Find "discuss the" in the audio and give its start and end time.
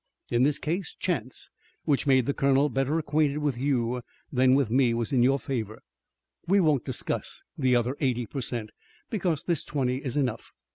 6.85-7.75